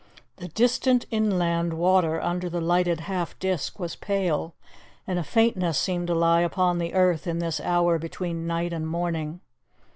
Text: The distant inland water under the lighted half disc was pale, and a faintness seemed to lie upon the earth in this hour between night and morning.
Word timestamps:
The 0.37 0.47
distant 0.47 1.05
inland 1.11 1.73
water 1.73 2.19
under 2.19 2.49
the 2.49 2.59
lighted 2.59 3.01
half 3.01 3.37
disc 3.37 3.79
was 3.79 3.95
pale, 3.95 4.55
and 5.05 5.19
a 5.19 5.23
faintness 5.23 5.77
seemed 5.77 6.07
to 6.07 6.15
lie 6.15 6.41
upon 6.41 6.79
the 6.79 6.95
earth 6.95 7.27
in 7.27 7.37
this 7.37 7.59
hour 7.61 7.99
between 7.99 8.47
night 8.47 8.73
and 8.73 8.87
morning. 8.87 9.41